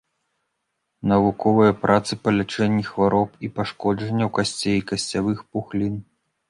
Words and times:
Навуковыя 1.11 1.75
працы 1.83 2.19
па 2.23 2.29
лячэнні 2.39 2.83
хвароб 2.91 3.29
і 3.49 3.53
пашкоджанняў 3.59 4.29
касцей, 4.41 4.79
касцявых 4.95 5.37
пухлін. 5.51 5.95